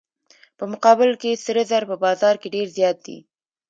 په 0.57 0.63
مقابل 0.71 1.11
کې 1.21 1.41
سره 1.45 1.61
زر 1.69 1.83
په 1.91 1.95
بازار 2.05 2.35
کې 2.41 2.47
ډیر 2.55 2.67
زیات 2.77 2.97
دي. 3.05 3.17